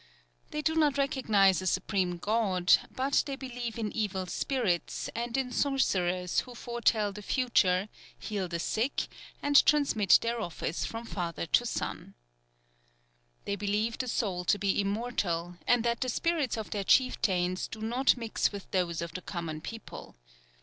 [0.49, 5.51] They do not recognize a supreme God, but they believe in evil spirits, and in
[5.51, 9.07] sorcerers who foretell the future, heal the sick,
[9.43, 12.15] and transmit their office from father to son.
[13.45, 17.79] They believe the soul to be immortal, and that the spirits of their chieftains do
[17.79, 20.15] not mix with those of the common people.